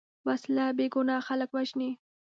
وسله 0.27 0.65
بېګناه 0.77 1.25
خلک 1.27 1.49
وژني 1.55 1.91